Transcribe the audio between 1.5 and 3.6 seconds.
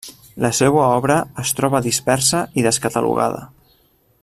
troba dispersa i descatalogada.